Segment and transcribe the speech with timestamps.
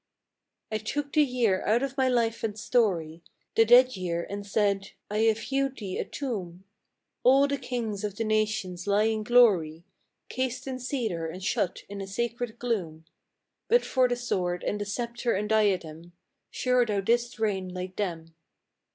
[0.71, 3.21] I took the year out of my life and story,
[3.53, 6.63] The dead year, and said," I have hewed thee a tomb'
[7.23, 9.83] All the kings of the nations lie in glory;'
[10.27, 13.05] Cased in cedar and shut in a sacred gloom:
[13.67, 16.13] But for the sword, and the sceptre and diadem,
[16.49, 18.33] Sure thou didst reign like them."